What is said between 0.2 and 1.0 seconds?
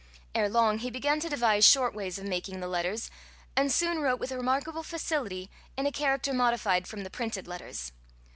Ere long he